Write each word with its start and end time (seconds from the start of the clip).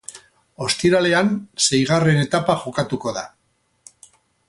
Ostiralean 0.67 1.29
seigarren 1.67 2.25
etapa 2.25 2.59
jokatuko 2.65 3.15
da. 3.19 3.29